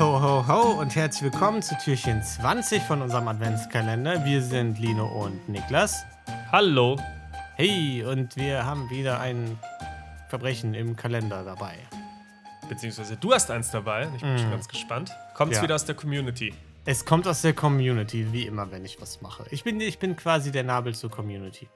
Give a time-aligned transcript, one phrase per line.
[0.00, 4.24] Ho, ho, ho und herzlich willkommen zu Türchen 20 von unserem Adventskalender.
[4.24, 6.04] Wir sind Lino und Niklas.
[6.50, 6.98] Hallo.
[7.56, 9.58] Hey, und wir haben wieder ein
[10.30, 11.74] Verbrechen im Kalender dabei.
[12.66, 14.08] Beziehungsweise du hast eins dabei.
[14.16, 15.12] Ich bin schon ganz gespannt.
[15.34, 15.64] Kommt es Ja.
[15.64, 16.54] wieder aus der Community?
[16.86, 19.44] Es kommt aus der Community, wie immer, wenn ich was mache.
[19.50, 21.68] Ich bin, ich bin quasi der Nabel zur Community.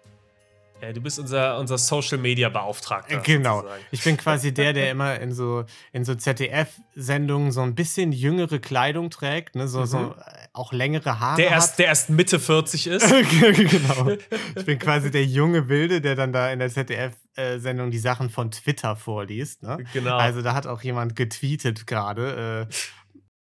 [0.82, 3.18] Ja, du bist unser, unser Social Media Beauftragter.
[3.18, 3.60] Genau.
[3.60, 3.82] sozusagen.
[3.90, 8.58] Ich bin quasi der, der immer in so, in so ZDF-Sendungen so ein bisschen jüngere
[8.58, 9.68] Kleidung trägt, ne?
[9.68, 10.14] so, so äh,
[10.52, 11.34] auch längere Haare.
[11.34, 11.36] Mhm.
[11.36, 11.56] Der hat.
[11.56, 13.08] erst, der erst Mitte 40 ist.
[13.30, 14.12] genau.
[14.56, 18.50] Ich bin quasi der junge Wilde, der dann da in der ZDF-Sendung die Sachen von
[18.50, 19.62] Twitter vorliest.
[19.62, 19.84] Ne?
[19.92, 20.16] Genau.
[20.16, 22.68] Also da hat auch jemand getweetet gerade.
[22.70, 22.74] Äh,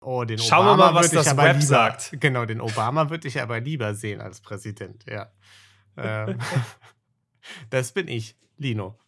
[0.01, 2.17] oh, den Schauen wir Obama mal, was das Web lieber, sagt.
[2.21, 5.05] Genau, den Obama würde ich aber lieber sehen als Präsident.
[5.09, 5.31] Ja.
[5.97, 6.39] Ähm,
[7.71, 8.99] das bin ich, Lino,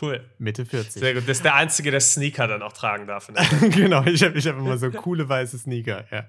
[0.00, 0.24] cool.
[0.38, 1.00] Mitte 40.
[1.00, 1.24] Sehr gut.
[1.28, 3.30] Das ist der Einzige, der Sneaker dann auch tragen darf.
[3.60, 6.04] genau, ich habe ich hab immer so coole weiße Sneaker.
[6.10, 6.26] Ja.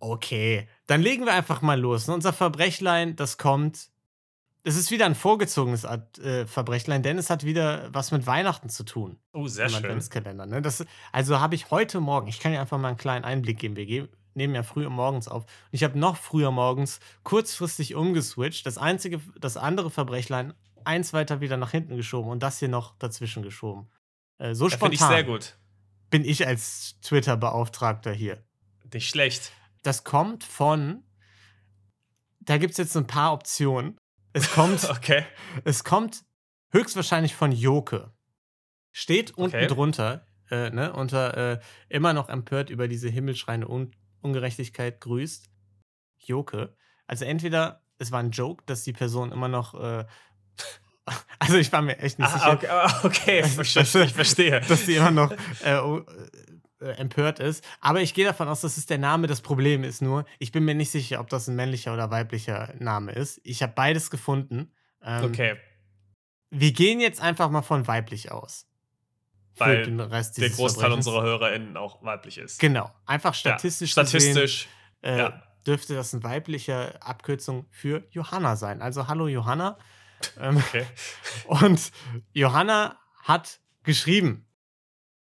[0.00, 2.06] Okay, dann legen wir einfach mal los.
[2.08, 2.14] ne?
[2.14, 3.88] Unser Verbrechlein, das kommt.
[4.66, 8.70] Es ist wieder ein vorgezogenes Ad- äh, Verbrechlein, denn es hat wieder was mit Weihnachten
[8.70, 9.18] zu tun.
[9.32, 9.84] Oh, sehr im schön.
[9.84, 10.46] Adventskalender.
[10.46, 10.62] Ne?
[10.62, 13.76] Das, also habe ich heute Morgen, ich kann dir einfach mal einen kleinen Einblick geben.
[13.76, 15.42] Wir gehen, nehmen ja früh morgens auf.
[15.44, 18.64] Und ich habe noch früher morgens kurzfristig umgeswitcht.
[18.66, 20.54] Das einzige, das andere Verbrechlein
[20.86, 23.90] eins weiter wieder nach hinten geschoben und das hier noch dazwischen geschoben.
[24.38, 25.58] Äh, so Finde spontan ich sehr gut.
[26.10, 28.42] bin ich als Twitter-Beauftragter hier.
[28.92, 29.52] Nicht schlecht.
[29.82, 31.02] Das kommt von.
[32.40, 33.96] Da gibt es jetzt ein paar Optionen.
[34.32, 35.24] Es kommt, Okay.
[35.64, 36.24] es kommt
[36.72, 38.12] höchstwahrscheinlich von Joke.
[38.92, 39.66] Steht unten Okay.
[39.66, 45.50] drunter, äh, ne, unter äh, immer noch empört über diese himmelschreiende Un Ungerechtigkeit grüßt.
[46.18, 46.74] Joke.
[47.06, 49.74] Also entweder es war ein Joke, dass die Person immer noch.
[49.74, 50.06] Äh,
[51.38, 52.52] also ich war mir echt nicht Ah, sicher.
[52.52, 53.40] okay, ah, okay.
[53.62, 54.60] Ich, das- ver- ich verstehe.
[54.60, 55.32] dass sie immer noch
[55.64, 56.04] äh, oh,
[56.80, 57.64] äh, empört ist.
[57.80, 59.26] Aber ich gehe davon aus, dass es der Name.
[59.26, 62.72] Das Problem ist nur, ich bin mir nicht sicher, ob das ein männlicher oder weiblicher
[62.78, 63.40] Name ist.
[63.44, 64.72] Ich habe beides gefunden.
[65.02, 65.56] Ähm, Okay.
[66.50, 68.66] Wir gehen jetzt einfach mal von weiblich aus.
[69.56, 72.58] Weil Der Großteil unserer HörerInnen auch weiblich ist.
[72.60, 72.90] Genau.
[73.06, 73.92] Einfach Ja, statistisch.
[73.92, 74.68] Statistisch.
[75.02, 75.42] Gesehen, äh, ja.
[75.66, 78.82] dürfte das eine weibliche Abkürzung für Johanna sein.
[78.82, 79.78] Also hallo Johanna.
[80.40, 80.86] Ähm, Okay.
[81.46, 81.90] Und
[82.32, 84.46] Johanna hat geschrieben: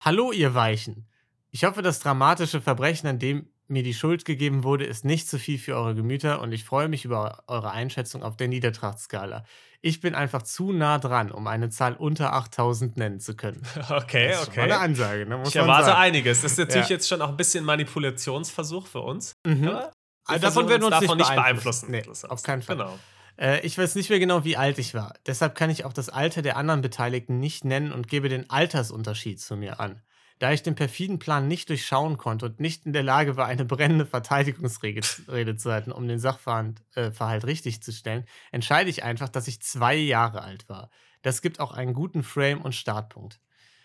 [0.01, 1.07] Hallo, ihr Weichen.
[1.51, 5.39] Ich hoffe, das dramatische Verbrechen, an dem mir die Schuld gegeben wurde, ist nicht zu
[5.39, 9.45] viel für eure Gemüter und ich freue mich über eure Einschätzung auf der Niedertrachtskala.
[9.81, 13.61] Ich bin einfach zu nah dran, um eine Zahl unter 8000 nennen zu können.
[13.89, 14.71] Okay, Das ist schon mal okay.
[14.73, 15.41] eine Ansage, ne?
[15.45, 15.99] Ich erwarte sagen.
[16.01, 16.41] einiges.
[16.41, 16.95] Das ist natürlich Ja.
[16.95, 19.35] jetzt schon auch ein bisschen Manipulationsversuch für uns.
[19.45, 19.63] Mhm.
[19.65, 19.91] Wir
[20.25, 21.91] davon versuchen werden wir uns davon nicht nicht beeinflussen.
[21.91, 22.25] beeinflussen.
[22.25, 22.77] Nee, auf keinen Fall.
[22.77, 22.99] Genau.
[23.37, 25.13] Äh, ich weiß nicht mehr genau, wie alt ich war.
[25.25, 29.39] Deshalb kann ich auch das Alter der anderen Beteiligten nicht nennen und gebe den Altersunterschied
[29.39, 30.01] zu mir an.
[30.39, 33.65] Da ich den perfiden Plan nicht durchschauen konnte und nicht in der Lage war, eine
[33.65, 39.29] brennende Verteidigungsrede Rede zu halten, um den Sachverhalt äh, richtig zu stellen, entscheide ich einfach,
[39.29, 40.89] dass ich zwei Jahre alt war.
[41.21, 43.39] Das gibt auch einen guten Frame und Startpunkt.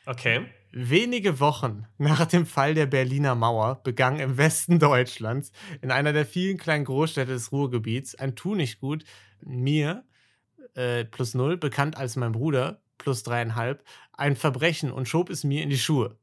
[0.09, 0.47] Okay.
[0.73, 5.53] Wenige Wochen nach dem Fall der Berliner Mauer begann im Westen Deutschlands,
[5.83, 9.05] in einer der vielen kleinen Großstädte des Ruhrgebiets, ein Tunichtgut
[9.43, 10.05] mir,
[10.73, 15.63] äh, plus null, bekannt als mein Bruder, plus dreieinhalb, ein Verbrechen und schob es mir
[15.63, 16.17] in die Schuhe.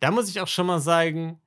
[0.00, 1.40] Da muss ich auch schon mal sagen,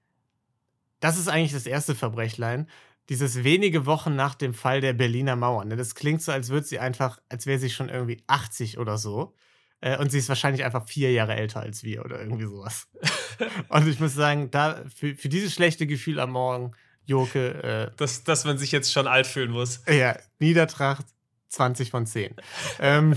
[1.02, 2.68] das ist eigentlich das erste Verbrechlein.
[3.10, 5.66] Dieses wenige Wochen nach dem Fall der Berliner Mauer.
[5.66, 5.76] Ne?
[5.76, 9.36] Das klingt so, als würde sie einfach, als wäre sie schon irgendwie 80 oder so.
[9.82, 12.88] Äh, und sie ist wahrscheinlich einfach vier Jahre älter als wir oder irgendwie sowas.
[13.70, 16.74] und ich muss sagen, da für, für dieses schlechte Gefühl am Morgen,
[17.06, 19.82] Joke, äh, Dass, dass man sich jetzt schon alt fühlen muss.
[19.88, 21.06] ja, Niedertracht
[21.50, 22.36] 20 von 10.
[22.80, 23.16] ähm,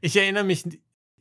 [0.00, 0.64] ich erinnere mich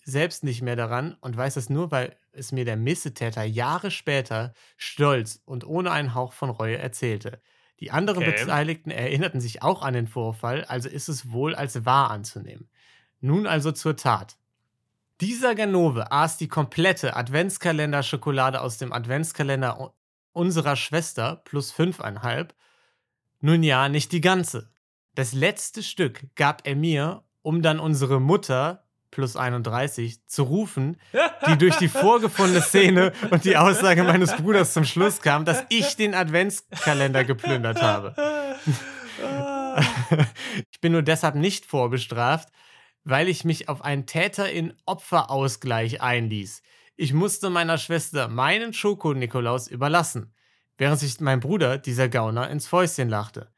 [0.04, 4.54] selbst nicht mehr daran und weiß es nur, weil es mir der Missetäter Jahre später
[4.78, 7.40] stolz und ohne einen Hauch von Reue erzählte.
[7.80, 8.32] Die anderen Okay.
[8.32, 12.70] Beteiligten erinnerten sich auch an den Vorfall, also ist es wohl als wahr anzunehmen.
[13.20, 14.38] Nun also zur Tat.
[15.22, 19.94] Dieser Ganove aß die komplette Adventskalender-Schokolade aus dem Adventskalender
[20.34, 22.56] unserer Schwester plus fünfeinhalb.
[23.40, 24.72] Nun ja, nicht die ganze.
[25.14, 31.00] Das letzte Stück gab er mir, um dann unsere Mutter plus 31 zu rufen,
[31.48, 35.96] die durch die vorgefundene Szene und die Aussage meines Bruders zum Schluss kam, dass ich
[35.98, 38.16] den Adventskalender geplündert habe.
[40.72, 42.50] ich bin nur deshalb nicht vorbestraft,
[43.04, 46.62] weil ich mich auf einen Täter in Opferausgleich einließ.
[46.96, 50.34] Ich musste meiner Schwester meinen Schoko-Nikolaus überlassen,
[50.78, 53.52] während sich mein Bruder, dieser Gauner, ins Fäustchen lachte.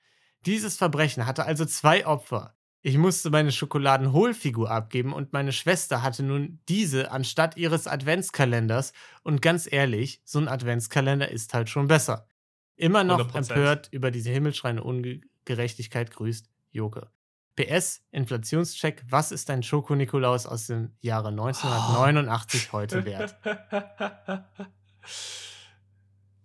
[0.46, 2.56] Dieses Verbrechen hatte also zwei Opfer.
[2.82, 8.92] Ich musste meine Schokoladenhohlfigur abgeben und meine Schwester hatte nun diese anstatt ihres Adventskalenders.
[9.24, 12.28] Und ganz ehrlich, so ein Adventskalender ist halt schon besser.
[12.76, 13.38] Immer noch 100%.
[13.38, 17.08] empört über diese himmelschreiende Ungerechtigkeit grüßt Joke.
[17.56, 23.36] PS, Inflationscheck, was ist ein Schoko-Nikolaus aus dem Jahre 1989 heute wert?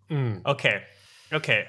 [0.08, 0.38] Mm.
[0.44, 0.80] Okay.
[1.30, 1.66] Okay.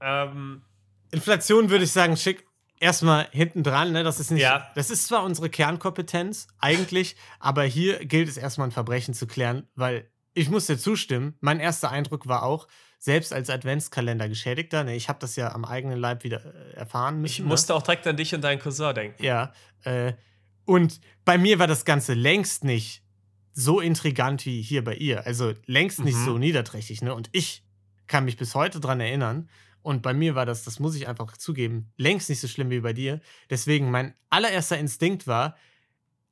[0.00, 0.62] Ähm,
[1.10, 2.46] Inflation würde ich sagen, schick
[2.80, 4.04] erstmal hinten dran, ne?
[4.04, 4.42] Das ist nicht.
[4.42, 4.70] Ja.
[4.74, 9.68] Das ist zwar unsere Kernkompetenz, eigentlich, aber hier gilt es erstmal ein Verbrechen zu klären,
[9.74, 12.68] weil ich muss dir zustimmen, mein erster Eindruck war auch,
[12.98, 17.32] selbst als Adventskalender-Geschädigter, ne, ich habe das ja am eigenen Leib wieder äh, erfahren müssen.
[17.32, 17.46] ich ne?
[17.46, 19.22] musste auch direkt an dich und deinen Cousin denken.
[19.22, 19.52] Ja.
[19.84, 20.14] Äh,
[20.64, 23.02] und bei mir war das Ganze längst nicht
[23.52, 25.26] so intrigant wie hier bei ihr.
[25.26, 26.24] Also längst nicht Mhm.
[26.24, 27.14] so niederträchtig, ne?
[27.14, 27.64] Und ich
[28.06, 29.48] kann mich bis heute dran erinnern.
[29.82, 32.80] Und bei mir war das, das muss ich einfach zugeben, längst nicht so schlimm wie
[32.80, 33.20] bei dir.
[33.48, 35.56] Deswegen mein allererster Instinkt war,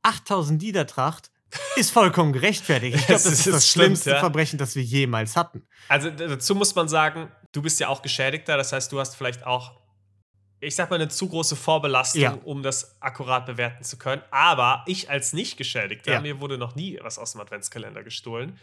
[0.03, 1.31] 8000 Niedertracht
[1.77, 2.97] ist vollkommen gerechtfertigt.
[2.97, 4.21] Ich glaube, das ist ist das schlimm, schlimmste ja.
[4.21, 5.67] Verbrechen, das wir jemals hatten.
[5.89, 9.47] Also dazu muss man sagen, du bist ja auch Geschädigter, das heißt, du hast vielleicht
[9.47, 9.81] auch,
[10.61, 12.39] ich sag mal, eine zu große Vorbelastung, Ja.
[12.45, 14.23] um das akkurat bewerten zu können.
[14.31, 16.21] Aber ich als Nicht-Geschädigter, Ja.
[16.21, 18.59] mir wurde noch nie was aus dem Adventskalender gestohlen.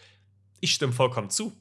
[0.60, 1.54] Ich stimme vollkommen zu.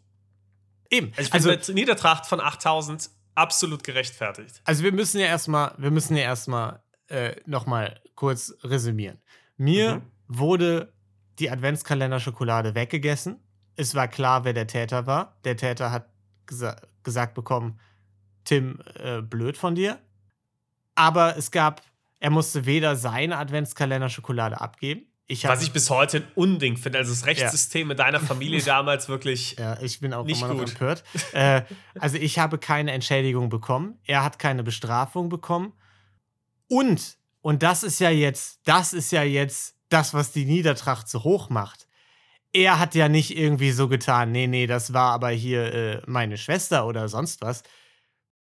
[0.91, 1.13] Eben.
[1.17, 4.61] Also, ich bin mit Niedertracht von 8000 absolut gerechtfertigt.
[4.65, 9.21] Also wir müssen ja erstmal, wir müssen ja erstmal äh, nochmal kurz resümieren.
[9.57, 10.03] Mir Mhm.
[10.29, 10.93] wurde
[11.39, 13.41] die Adventskalender-Schokolade weggegessen.
[13.77, 15.37] Es war klar, wer der Täter war.
[15.45, 16.07] Der Täter hat
[16.47, 17.81] gesa gesagt bekommen,
[18.45, 19.99] Tim, äh, blöd von dir.
[20.95, 21.83] Aber es gab,
[22.21, 25.07] er musste weder seine Adventskalender-Schokolade abgeben.
[25.27, 26.99] Ich Was ich bis heute ein Unding finde.
[26.99, 29.57] Also das Rechtssystem in deiner Familie damals wirklich.
[29.59, 30.71] Ja, ich bin auch Nicht immer noch gut.
[30.71, 31.05] empört.
[31.33, 31.63] äh,
[31.99, 33.99] also ich habe keine Entschädigung bekommen.
[34.05, 35.73] Er hat keine Bestrafung bekommen.
[36.69, 41.25] Und, und das ist ja jetzt, das ist ja jetzt das, was die Niedertracht so
[41.25, 41.87] hoch macht.
[42.53, 46.37] Er hat ja nicht irgendwie so getan, nee, nee, das war aber hier äh, meine
[46.37, 47.63] Schwester oder sonst was.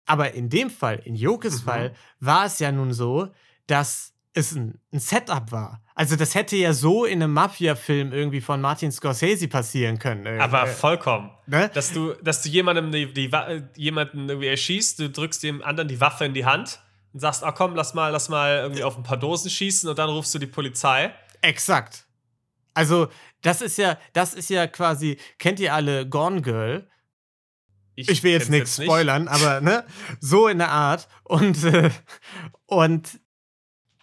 [0.05, 1.65] Aber in dem Fall, in Jokes Mhm.
[1.65, 3.29] Fall, war es ja nun so,
[3.67, 5.81] dass es ein, ein Setup war.
[5.95, 10.25] Also das hätte ja so in einem Mafia-Film irgendwie von Martin Scorsese passieren können.
[10.25, 11.29] Äh, Aber vollkommen.
[11.45, 11.69] ne?
[11.73, 13.31] Dass du, dass du jemandem die, die,
[13.77, 16.81] jemanden irgendwie erschießt, du drückst dem anderen die Waffe in die Hand
[17.13, 19.97] und sagst, ah komm, lass mal, lass mal irgendwie auf ein paar Dosen schießen und
[19.99, 21.11] dann rufst du die Polizei.
[21.43, 22.07] Exakt.
[22.73, 23.09] Also,
[23.41, 26.89] das ist ja, das ist ja quasi, kennt ihr alle Gone Girl?
[27.95, 28.87] Ich will jetzt nichts nicht.
[28.87, 29.85] spoilern, aber ne,
[30.19, 31.07] so in der Art.
[31.23, 31.91] Und, äh,
[32.65, 33.19] und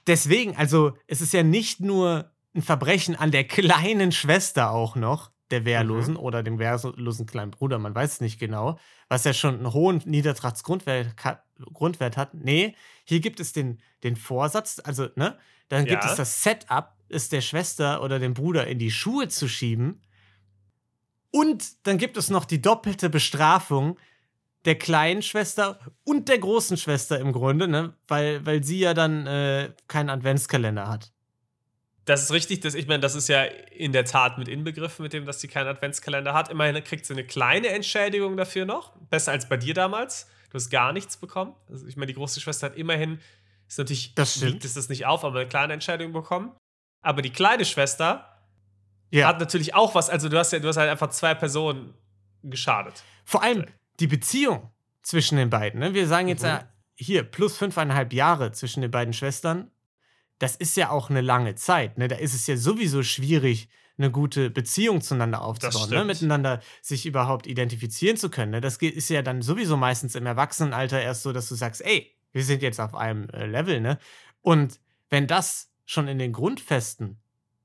[0.06, 5.32] deswegen, also, es ist ja nicht nur ein Verbrechen an der kleinen Schwester auch noch,
[5.50, 6.20] der Wehrlosen Mhm.
[6.20, 8.78] oder dem wehrlosen kleinen Bruder, man weiß es nicht genau,
[9.08, 11.42] was ja schon einen hohen Niedertrachtsgrundwert ka-
[11.72, 12.34] Grundwert hat.
[12.34, 15.36] Nee, hier gibt es den, den Vorsatz, also, ne,
[15.68, 16.10] dann gibt Ja.
[16.10, 20.02] es das Setup, es der Schwester oder dem Bruder in die Schuhe zu schieben.
[21.30, 23.98] Und dann gibt es noch die doppelte Bestrafung
[24.64, 27.94] der kleinen Schwester und der großen Schwester im Grunde, ne?
[28.08, 31.12] weil, weil sie ja dann äh, keinen Adventskalender hat.
[32.04, 35.12] Das ist richtig, das, ich meine, das ist ja in der Tat mit inbegriffen, mit
[35.12, 36.50] dem, dass sie keinen Adventskalender hat.
[36.50, 38.96] Immerhin kriegt sie eine kleine Entschädigung dafür noch.
[39.10, 40.26] Besser als bei dir damals.
[40.50, 41.54] Du hast gar nichts bekommen.
[41.68, 43.20] Also, ich meine, die große Schwester hat immerhin,
[43.68, 44.54] ist natürlich, Das stimmt.
[44.54, 46.50] wiegt es das nicht auf, aber eine kleine Entschädigung bekommen.
[47.02, 48.26] Aber die kleine Schwester
[49.10, 49.28] Ja.
[49.28, 50.10] hat natürlich auch was.
[50.10, 51.94] Also, du hast ja, du hast halt einfach zwei Personen
[52.42, 53.02] geschadet.
[53.24, 53.64] Vor allem
[54.00, 54.70] die Beziehung
[55.02, 55.80] zwischen den beiden.
[55.80, 55.94] Ne?
[55.94, 56.48] Wir sagen jetzt Mhm.
[56.48, 59.70] ja hier plus fünfeinhalb Jahre zwischen den beiden Schwestern.
[60.38, 61.98] Das ist ja auch eine lange Zeit.
[61.98, 62.08] Ne?
[62.08, 66.04] Da ist es ja sowieso schwierig, eine gute Beziehung zueinander aufzubauen, ne?
[66.06, 68.52] miteinander sich überhaupt identifizieren zu können.
[68.52, 68.60] Ne?
[68.62, 72.14] Das geht- ist ja dann sowieso meistens im Erwachsenenalter erst so, dass du sagst, ey,
[72.32, 73.80] wir sind jetzt auf einem äh, Level.
[73.80, 73.98] Ne?
[74.40, 77.20] Und wenn das schon in den Grundfesten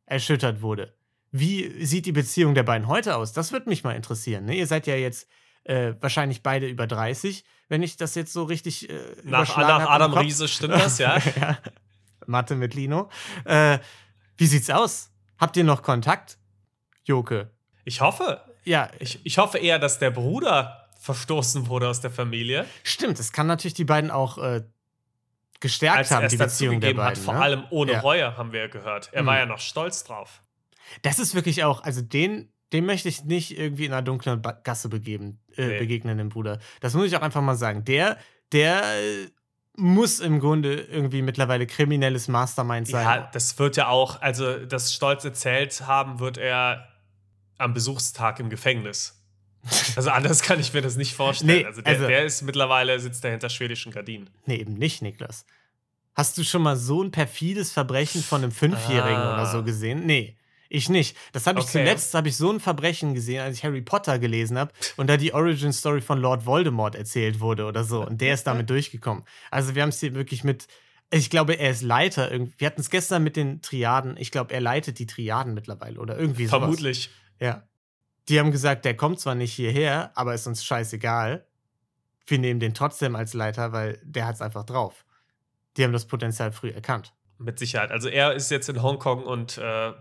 [0.08, 0.96] erschüttert wurde,
[1.32, 3.34] wie sieht die Beziehung der beiden heute aus?
[3.34, 4.46] Das würde mich mal interessieren.
[4.46, 4.55] Ne?
[4.55, 5.29] Ihr seid ja jetzt
[5.63, 10.13] äh, wahrscheinlich beide über 30, wenn ich das jetzt so richtig äh, Nach, nach Adam.
[10.15, 11.17] Riese stimmt das, ja.
[11.39, 11.60] ja.
[12.25, 13.10] Mathe mit Lino.
[13.44, 13.77] Äh,
[14.38, 15.12] wie sieht's aus?
[15.38, 16.39] Habt ihr noch Kontakt?
[17.03, 17.51] Joke.
[17.84, 18.41] Ich hoffe.
[18.63, 23.20] Ja, Ich, ich hoffe eher, dass der Bruder verstoßen wurde aus der Familie, stimmt.
[23.20, 24.63] Es kann natürlich die beiden auch äh,
[25.65, 27.13] gestärkt als haben, die Beziehung der gegeben hat.
[27.15, 27.24] beiden.
[27.24, 27.41] Vor ne?
[27.41, 28.00] allem ohne Ja.
[28.01, 29.10] Reue, haben wir ja gehört.
[29.12, 29.27] Er Mhm.
[29.27, 30.41] war ja noch stolz drauf.
[31.01, 34.89] Das ist wirklich auch, also den, den möchte ich nicht irgendwie in einer dunklen Gasse
[34.89, 35.79] begeben, äh, Nee.
[35.79, 36.60] begegnen, dem Bruder.
[36.81, 37.84] Das muss ich auch einfach mal sagen.
[37.86, 38.17] Der,
[38.51, 39.27] der äh,
[39.77, 43.03] muss im Grunde irgendwie mittlerweile kriminelles Mastermind sein.
[43.05, 46.88] Ja, das wird ja auch, also das stolz erzählt haben, wird er
[47.57, 49.22] am Besuchstag im Gefängnis.
[49.95, 51.60] Also anders kann ich mir das nicht vorstellen.
[51.62, 54.29] Nee, also, der, also- der ist mittlerweile, sitzt er hinter schwedischen Gardinen.
[54.45, 55.45] Nee, eben nicht, Niklas.
[56.15, 59.34] Hast du schon mal so ein perfides Verbrechen von einem Fünfjährigen Ah.
[59.34, 60.05] oder so gesehen?
[60.05, 60.38] Nee.
[60.67, 61.15] Ich nicht.
[61.31, 61.74] Das habe ich Okay.
[61.84, 65.15] zuletzt, habe ich so ein Verbrechen gesehen, als ich Harry Potter gelesen habe und da
[65.17, 68.05] die Origin Story von Lord Voldemort erzählt wurde oder so.
[68.05, 69.24] Und der ist damit durchgekommen.
[69.51, 70.67] Also wir haben es hier wirklich mit,
[71.12, 72.31] ich glaube, er ist Leiter.
[72.31, 74.17] irgendwie- Wir hatten es gestern mit den Triaden.
[74.17, 76.60] Ich glaube, er leitet die Triaden mittlerweile oder irgendwie sowas.
[76.62, 77.10] Vermutlich.
[77.39, 77.63] Ja.
[78.27, 81.45] Die haben gesagt, der kommt zwar nicht hierher, aber ist uns scheißegal.
[82.25, 85.04] Wir nehmen den trotzdem als Leiter, weil der hat es einfach drauf.
[85.77, 87.13] Die haben das Potenzial früh erkannt.
[87.38, 87.91] Mit Sicherheit.
[87.91, 89.91] Also er ist jetzt in Hongkong und, äh,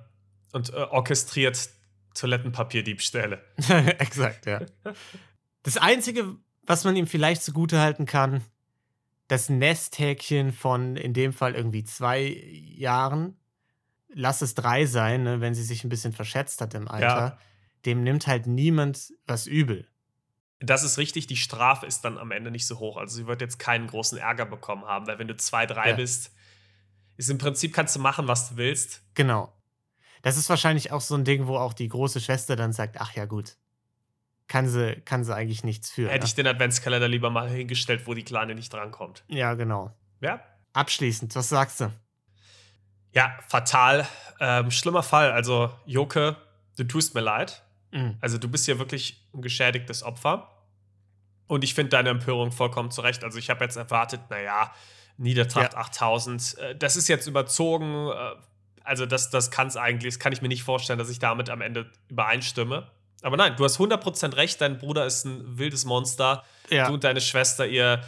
[0.52, 1.68] und äh, orchestriert
[2.14, 3.42] Toilettenpapierdiebstähle.
[3.98, 4.60] Exakt, ja.
[5.62, 8.42] Das Einzige, was man ihm vielleicht zugutehalten kann,
[9.28, 12.20] das Nesthäkchen von in dem Fall irgendwie zwei
[12.76, 13.36] Jahren,
[14.12, 17.38] lass es drei sein, ne, wenn sie sich ein bisschen verschätzt hat im Alter, Ja.
[17.86, 19.88] dem nimmt halt niemand was übel.
[20.64, 22.96] Das ist richtig, die Strafe ist dann am Ende nicht so hoch.
[22.96, 25.96] Also sie wird jetzt keinen großen Ärger bekommen haben, weil wenn du zwei, drei Ja.
[25.96, 26.32] bist,
[27.16, 29.02] ist im Prinzip kannst du machen, was du willst.
[29.14, 29.52] Genau.
[30.22, 33.12] Das ist wahrscheinlich auch so ein Ding, wo auch die große Schwester dann sagt, ach
[33.14, 33.56] ja gut,
[34.48, 36.08] kann sie, kann sie eigentlich nichts für.
[36.08, 36.24] Hätte ne?
[36.26, 39.24] ich den Adventskalender lieber mal hingestellt, wo die Kleine nicht drankommt.
[39.28, 39.92] Ja, genau.
[40.20, 40.40] Ja?
[40.72, 41.92] Abschließend, was sagst du?
[43.12, 44.08] Ja, fatal.
[44.40, 45.30] Ähm, schlimmer Fall.
[45.30, 46.36] Also, Joke,
[46.76, 47.62] du tust mir leid.
[47.92, 48.16] Mhm.
[48.20, 50.50] Also, du bist ja wirklich ein geschädigtes Opfer.
[51.46, 53.24] Und ich finde deine Empörung vollkommen zurecht.
[53.24, 54.72] Also, ich habe jetzt erwartet, naja,
[55.16, 55.78] Niedertracht Ja.
[55.78, 58.08] 8000, äh, das ist jetzt überzogen.
[58.08, 58.14] Äh,
[58.82, 61.50] also, das, das kann es eigentlich, das kann ich mir nicht vorstellen, dass ich damit
[61.50, 62.90] am Ende übereinstimme.
[63.22, 66.44] Aber nein, du hast 100% recht, dein Bruder ist ein wildes Monster.
[66.68, 66.88] Ja.
[66.88, 68.02] Du und deine Schwester, ihr,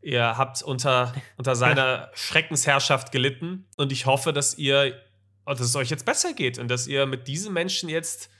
[0.00, 3.66] ihr habt unter, unter seiner Schreckensherrschaft gelitten.
[3.76, 4.94] Und ich hoffe, dass ihr,
[5.44, 8.30] dass es euch jetzt besser geht und dass ihr mit diesen Menschen jetzt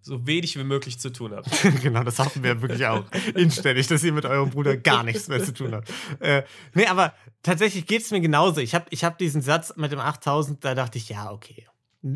[0.00, 1.48] so wenig wie möglich zu tun habt.
[1.82, 5.42] genau, das hoffen wir wirklich auch inständig, dass ihr mit eurem Bruder gar nichts mehr
[5.42, 5.92] zu tun habt.
[6.20, 8.60] Äh, nee, aber tatsächlich geht es mir genauso.
[8.60, 11.66] Ich habe ich hab diesen Satz mit dem 8000, da dachte ich, ja, okay.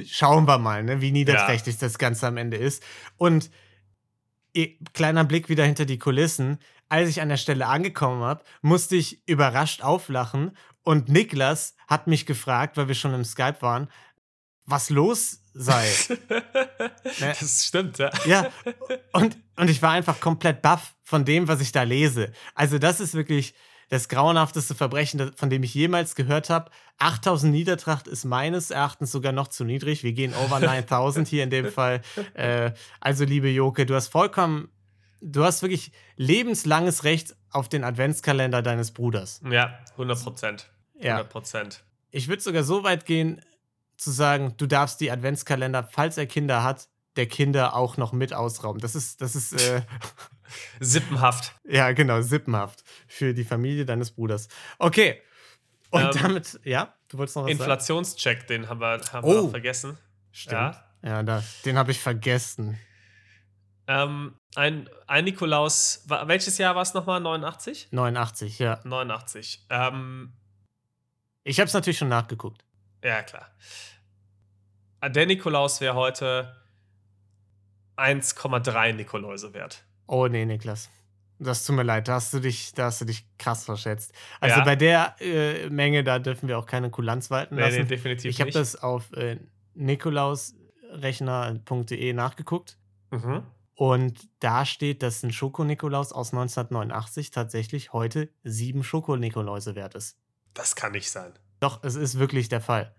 [0.07, 2.83] Schauen wir mal, ne, wie niederträchtig das Ganze am Ende ist.
[3.17, 3.51] Und
[4.55, 6.59] eh, kleiner Blick wieder hinter die Kulissen.
[6.89, 10.57] Als ich an der Stelle angekommen habe, musste ich überrascht auflachen.
[10.83, 13.89] Und Niklas hat mich gefragt, weil wir schon im Skype waren,
[14.65, 15.89] was los sei.
[17.21, 17.35] Ne?
[17.39, 18.11] Das stimmt, ja.
[18.27, 18.49] Ja,
[19.13, 22.33] und, und ich war einfach komplett baff von dem, was ich da lese.
[22.55, 23.55] Also, das ist wirklich
[23.89, 26.71] das grauenhafteste Verbrechen, von dem ich jemals gehört habe.
[26.99, 30.03] 8000 Niedertracht ist meines Erachtens sogar noch zu niedrig.
[30.03, 32.01] Wir gehen over 9000 hier in dem Fall.
[32.35, 34.71] Äh, also, liebe Joke, du hast vollkommen,
[35.21, 39.41] du hast wirklich lebenslanges Recht auf den Adventskalender deines Bruders.
[39.51, 40.71] Ja, 100 Prozent.
[40.99, 41.17] Ja.
[41.17, 41.85] 100 Prozent.
[42.11, 43.41] Ich würde sogar so weit gehen,
[44.03, 48.33] zu sagen, du darfst die Adventskalender, falls er Kinder hat, der Kinder auch noch mit
[48.33, 48.81] ausrauben.
[48.81, 49.83] Das ist, das ist, äh,
[50.81, 51.55] Sippenhaft.
[51.65, 54.49] ja, genau, sippenhaft für die Familie deines Bruders.
[54.79, 55.21] Okay.
[55.91, 57.59] Und Ähm, damit, ja, du wolltest noch was sagen?
[57.61, 59.45] Inflationscheck, den haben wir, haben Oh.
[59.45, 59.99] wir vergessen.
[60.31, 60.53] Stimmt.
[60.53, 60.85] Ja.
[61.05, 62.79] Ja, da, den habe ich vergessen.
[63.89, 67.21] Ähm, ein, ein Nikolaus, welches Jahr war es nochmal?
[67.21, 67.89] 89?
[67.91, 68.81] 89, ja.
[68.85, 69.67] 89.
[69.69, 70.33] Ähm,
[71.45, 72.65] Ich habe es natürlich schon nachgeguckt.
[73.03, 73.49] Ja, klar.
[75.01, 76.55] Äh, Der Nikolaus wäre heute
[77.97, 79.85] 1,3 Nikoläuse wert.
[80.07, 80.91] Oh nee, Niklas.
[81.39, 84.13] Das tut mir leid, da hast du dich, da hast du dich krass verschätzt.
[84.41, 84.65] Also Ja.
[84.65, 87.79] bei der äh, Menge, da dürfen wir auch keine Kulanz walten Nee, lassen.
[87.81, 89.39] nee, definitiv ich habe das auf äh,
[89.75, 92.79] nikolausrechner.de nachgeguckt.
[93.11, 93.43] Mhm.
[93.75, 100.17] Und da steht, dass ein Schoko-Nikolaus aus 1989 tatsächlich heute sieben Schoko-Nikoläuse wert ist.
[100.55, 101.33] Das kann nicht sein.
[101.63, 102.93] Doch, es ist wirklich der Fall.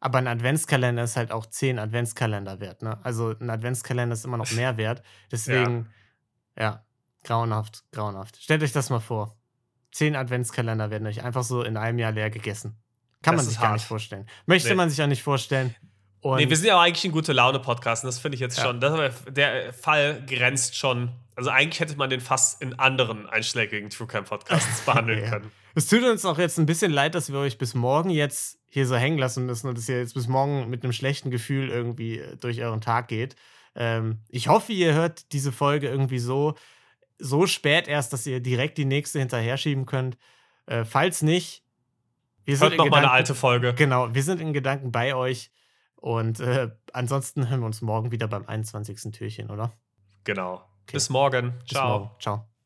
[0.00, 2.82] Aber ein Adventskalender ist halt auch zehn Adventskalender wert.
[2.82, 2.98] Ne?
[3.04, 5.02] Also ein Adventskalender ist immer noch mehr wert.
[5.32, 5.88] Deswegen,
[6.58, 6.84] ja.
[7.24, 8.42] grauenhaft, grauenhaft.
[8.42, 9.36] Stellt euch das mal vor.
[9.92, 12.76] Zehn Adventskalender werden euch einfach so in einem Jahr leer gegessen.
[13.22, 14.26] Kann Das man sich gar nicht vorstellen.
[14.46, 14.74] Möchte Nee.
[14.74, 15.74] man sich auch nicht vorstellen.
[16.20, 18.02] Und nee, wir sind ja auch eigentlich ein gute Laune-Podcast.
[18.04, 18.64] und Das finde ich jetzt Ja.
[18.64, 18.80] schon.
[18.80, 21.10] Das, der Fall grenzt schon.
[21.38, 25.30] Also eigentlich hätte man den fast in anderen einschlägigen True Crime Podcasts behandeln Ja.
[25.30, 25.52] können.
[25.76, 28.86] Es tut uns auch jetzt ein bisschen leid, dass wir euch bis morgen jetzt hier
[28.88, 32.18] so hängen lassen müssen und dass ihr jetzt bis morgen mit einem schlechten Gefühl irgendwie
[32.18, 33.36] äh, durch euren Tag geht.
[33.76, 36.54] Ähm, ich hoffe, ihr hört diese Folge irgendwie so,
[37.18, 40.18] so spät erst, dass ihr direkt die nächste hinterher schieben könnt.
[40.66, 41.62] Äh, falls nicht,
[42.46, 43.74] wir sind Hört noch mal eine Gedanken- alte Folge.
[43.74, 45.52] Genau, wir sind in Gedanken bei euch.
[45.94, 49.12] Und äh, ansonsten hören wir uns morgen wieder beim 21.
[49.12, 49.72] Türchen, oder?
[50.24, 50.64] Genau.
[50.92, 51.52] Bis morgen.
[51.60, 51.88] Bis Ciao.
[51.88, 52.10] morgen.
[52.18, 52.47] Ciao.